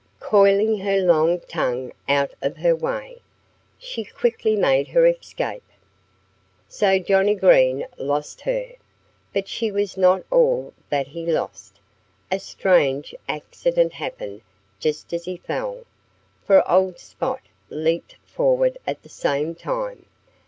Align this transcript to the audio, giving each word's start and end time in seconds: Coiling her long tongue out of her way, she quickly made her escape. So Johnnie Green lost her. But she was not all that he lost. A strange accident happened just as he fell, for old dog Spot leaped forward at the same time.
Coiling 0.19 0.79
her 0.79 0.99
long 0.99 1.41
tongue 1.41 1.91
out 2.09 2.33
of 2.41 2.57
her 2.57 2.75
way, 2.75 3.21
she 3.77 4.03
quickly 4.03 4.55
made 4.55 4.87
her 4.87 5.05
escape. 5.05 5.61
So 6.67 6.97
Johnnie 6.97 7.35
Green 7.35 7.85
lost 7.99 8.41
her. 8.41 8.71
But 9.31 9.47
she 9.47 9.69
was 9.71 9.97
not 9.97 10.23
all 10.31 10.73
that 10.89 11.05
he 11.09 11.23
lost. 11.31 11.79
A 12.31 12.39
strange 12.39 13.13
accident 13.29 13.93
happened 13.93 14.41
just 14.79 15.13
as 15.13 15.25
he 15.25 15.37
fell, 15.37 15.83
for 16.47 16.67
old 16.67 16.93
dog 16.95 16.99
Spot 16.99 17.41
leaped 17.69 18.15
forward 18.25 18.79
at 18.87 19.03
the 19.03 19.07
same 19.09 19.53
time. 19.53 20.07